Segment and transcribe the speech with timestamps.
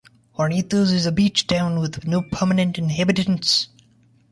[0.35, 3.67] Hornitos is a beach town with no permanent inhabitants.